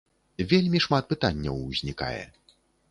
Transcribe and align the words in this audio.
Вельмі 0.53 0.79
шмат 0.85 1.03
пытанняў 1.13 1.63
узнікае. 1.69 2.21